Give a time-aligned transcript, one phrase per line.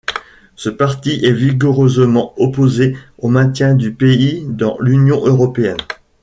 [0.55, 5.77] Ce parti est vigoureusement opposé au maintien du pays dans l'Union européenne.